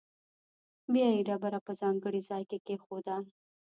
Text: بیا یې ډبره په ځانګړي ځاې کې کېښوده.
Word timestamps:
بیا 0.93 1.07
یې 1.15 1.21
ډبره 1.27 1.59
په 1.65 1.71
ځانګړي 1.81 2.21
ځاې 2.29 2.43
کې 2.49 2.57
کېښوده. 2.65 3.15